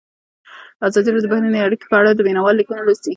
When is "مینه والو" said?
2.27-2.59